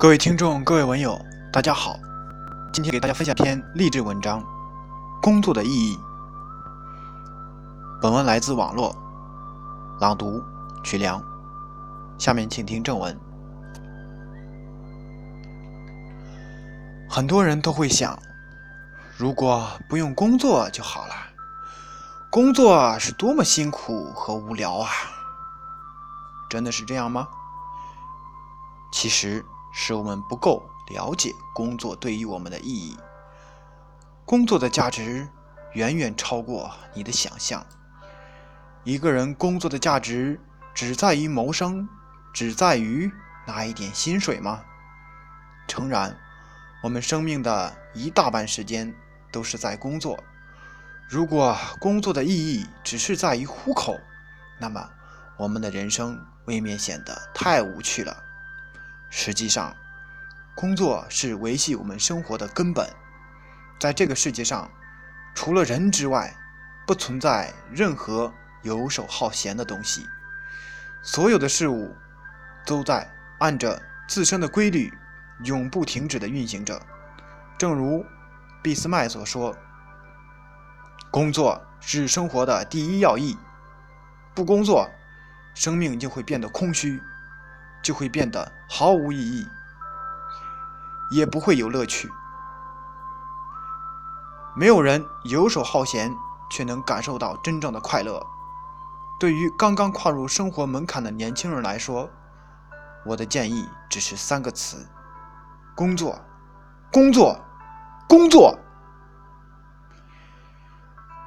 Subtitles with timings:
[0.00, 1.94] 各位听众，各位文友，大家好。
[2.72, 4.40] 今天给大家分享篇励志文章
[5.20, 5.94] 《工作的意义》。
[8.00, 8.96] 本文来自网络，
[10.00, 10.42] 朗读
[10.82, 11.22] 曲良。
[12.16, 13.14] 下面请听正文。
[17.06, 18.18] 很多人都会想，
[19.18, 21.14] 如果不用工作就好了。
[22.30, 24.88] 工作是多么辛苦和无聊啊！
[26.48, 27.28] 真的是这样吗？
[28.90, 29.44] 其实。
[29.72, 32.96] 是我们不够了解工作对于我们的意义。
[34.24, 35.28] 工作的价值
[35.74, 37.64] 远远超过你的想象。
[38.84, 40.40] 一个人工作的价值
[40.74, 41.88] 只在于谋生，
[42.32, 43.10] 只在于
[43.46, 44.62] 拿一点薪水吗？
[45.68, 46.16] 诚然，
[46.82, 48.94] 我们生命的一大半时间
[49.30, 50.18] 都是在工作。
[51.08, 53.96] 如果工作的意义只是在于糊口，
[54.60, 54.88] 那么
[55.36, 58.16] 我们的人生未免显得太无趣了。
[59.10, 59.76] 实际上，
[60.54, 62.88] 工作是维系我们生活的根本。
[63.78, 64.70] 在这个世界上，
[65.34, 66.34] 除了人之外，
[66.86, 70.06] 不存在任何游手好闲的东西。
[71.02, 71.94] 所有的事物
[72.64, 74.92] 都在按着自身的规律，
[75.44, 76.80] 永不停止地运行着。
[77.58, 78.04] 正如
[78.62, 79.56] 俾斯麦所说
[81.10, 83.36] ：“工作是生活的第一要义。
[84.34, 84.88] 不工作，
[85.54, 87.02] 生命就会变得空虚。”
[87.82, 89.46] 就会变得毫无意义，
[91.10, 92.10] 也不会有乐趣。
[94.56, 96.12] 没有人游手好闲，
[96.50, 98.26] 却能感受到真正的快乐。
[99.18, 102.10] 对于刚刚跨入生活门槛的年轻人来说，
[103.06, 104.88] 我的建议只是三个词：
[105.74, 106.18] 工作，
[106.92, 107.38] 工作，
[108.08, 108.58] 工作。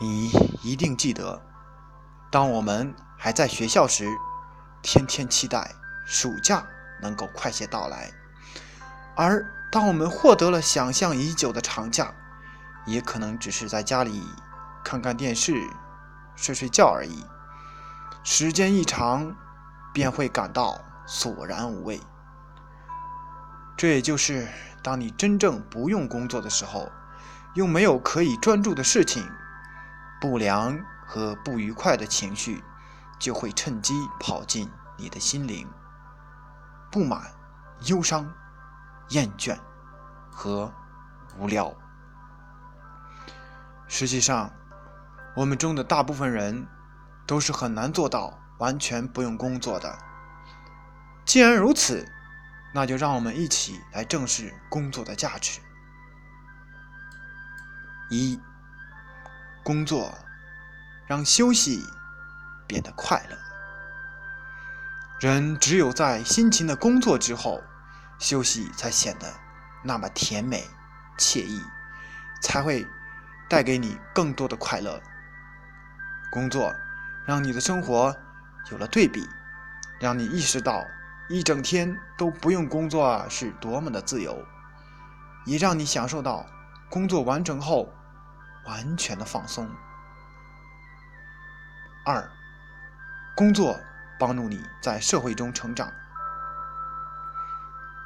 [0.00, 0.30] 你
[0.62, 1.42] 一定记得，
[2.30, 4.08] 当我们还在学校时，
[4.82, 5.74] 天天期待。
[6.12, 6.66] 暑假
[7.00, 8.10] 能够快些到来，
[9.14, 12.12] 而当我们获得了想象已久的长假，
[12.84, 14.20] 也可能只是在家里
[14.82, 15.54] 看看电视、
[16.34, 17.24] 睡睡觉而已。
[18.24, 19.36] 时间一长，
[19.94, 22.00] 便会感到索然无味。
[23.76, 24.48] 这也就是
[24.82, 26.90] 当你真正不用工作的时候，
[27.54, 29.30] 又没有可以专注的事情，
[30.20, 32.64] 不良和不愉快的情绪
[33.20, 35.68] 就会趁机跑进你的心灵。
[36.90, 37.30] 不满、
[37.86, 38.32] 忧伤、
[39.10, 39.58] 厌倦
[40.30, 40.72] 和
[41.38, 41.74] 无聊。
[43.86, 44.52] 实际上，
[45.36, 46.66] 我们中的大部分人
[47.26, 49.98] 都是很难做到完全不用工作的。
[51.24, 52.06] 既然如此，
[52.74, 55.60] 那就让我们一起来正视工作的价值。
[58.10, 58.40] 一、
[59.62, 60.12] 工作
[61.06, 61.84] 让休息
[62.66, 63.49] 变得快乐。
[65.20, 67.62] 人只有在辛勤的工作之后，
[68.18, 69.26] 休息才显得
[69.84, 70.66] 那么甜美、
[71.18, 71.60] 惬意，
[72.40, 72.86] 才会
[73.46, 74.98] 带给你更多的快乐。
[76.32, 76.74] 工作
[77.26, 78.16] 让你的生活
[78.70, 79.28] 有了对比，
[80.00, 80.86] 让你意识到
[81.28, 84.42] 一整天都不用工作是多么的自由，
[85.44, 86.46] 也让你享受到
[86.88, 87.92] 工作完成后
[88.64, 89.70] 完全的放松。
[92.06, 92.26] 二，
[93.36, 93.78] 工作。
[94.20, 95.90] 帮助你在社会中成长。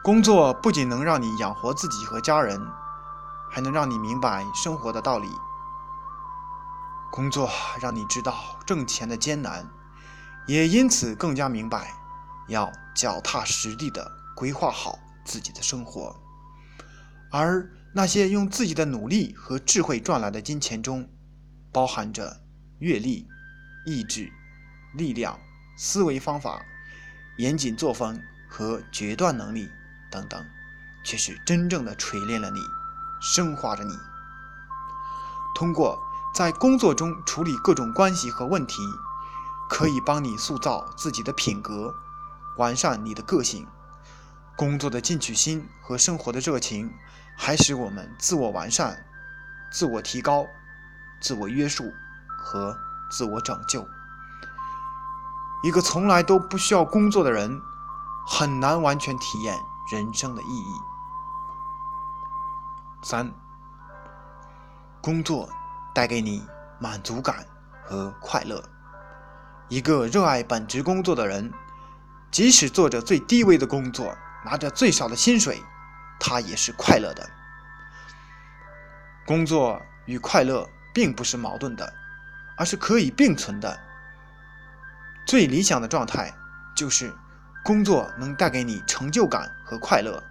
[0.05, 2.61] 工作不仅能让你养活自己和家人，
[3.51, 5.29] 还能让你明白生活的道理。
[7.11, 9.69] 工作让你知道挣钱的艰难，
[10.47, 11.93] 也因此更加明白
[12.49, 16.15] 要脚踏实地的规划好自己的生活。
[17.33, 21.09] 而那些用自己的努力和智慧赚来的金钱中，
[21.73, 22.43] 包含着
[22.79, 23.27] 阅历、
[23.87, 24.33] 意志、
[24.95, 25.39] 力量。
[25.77, 26.65] 思维方法、
[27.37, 29.69] 严谨作风和决断能力
[30.11, 30.47] 等等，
[31.05, 32.61] 却是真正的锤炼了你，
[33.21, 33.99] 升华着你。
[35.57, 35.99] 通过
[36.35, 38.83] 在工作中处理各种关系和问题，
[39.69, 41.95] 可以帮你塑造自己的品格，
[42.57, 43.67] 完善你的个性。
[44.57, 46.93] 工作的进取心和生活的热情，
[47.37, 49.05] 还使我们自我完善、
[49.73, 50.47] 自我提高、
[51.21, 51.93] 自我约束
[52.39, 52.77] 和
[53.11, 53.85] 自我拯救。
[55.65, 57.59] 一个从来都不需要工作的人，
[58.27, 59.59] 很难完全体验
[59.91, 60.75] 人生的意义。
[63.03, 63.33] 三，
[65.01, 65.49] 工作
[65.95, 66.47] 带给你
[66.79, 67.47] 满足感
[67.83, 68.63] 和快乐。
[69.69, 71.51] 一个热爱本职工作的人，
[72.31, 74.15] 即使做着最低微的工作，
[74.45, 75.63] 拿着最少的薪水，
[76.21, 77.27] 他也是快乐的。
[79.27, 81.91] 工作与快乐并不是矛盾的，
[82.59, 83.81] 而是可以并存的。
[85.27, 86.33] 最理想的状态
[86.77, 87.15] 就是，
[87.65, 90.23] 工作能带给你成就感和快乐，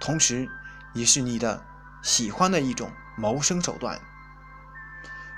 [0.00, 0.48] 同时
[0.92, 1.62] 也是你的
[2.02, 4.00] 喜欢的一种谋生手段。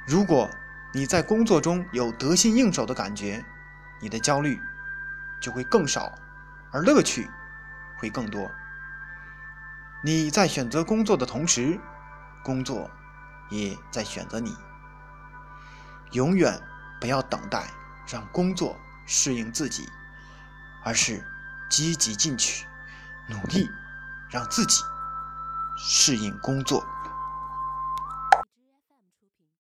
[0.07, 0.49] 如果
[0.95, 3.45] 你在工作中有得心应手的感觉，
[4.01, 4.59] 你的焦虑
[5.41, 6.15] 就会更少，
[6.73, 7.29] 而乐趣
[7.99, 8.51] 会更多。
[10.03, 11.79] 你在选择工作的同时，
[12.43, 12.91] 工作
[13.51, 14.57] 也在选择你。
[16.13, 16.59] 永远
[16.99, 17.67] 不要等待
[18.11, 19.89] 让工作适应自己，
[20.85, 21.23] 而是
[21.69, 22.67] 积极进取，
[23.29, 23.69] 努力
[24.31, 24.83] 让自己
[25.77, 26.85] 适应工作。